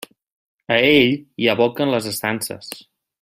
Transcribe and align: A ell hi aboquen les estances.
A 0.75 0.77
ell 0.93 1.13
hi 1.43 1.49
aboquen 1.55 1.93
les 1.97 2.09
estances. 2.15 2.73